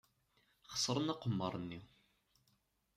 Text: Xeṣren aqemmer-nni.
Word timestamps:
Xeṣren 0.73 1.11
aqemmer-nni. 1.13 1.79